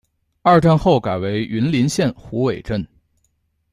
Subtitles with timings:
[0.41, 2.87] 二战后改为云林县虎尾镇。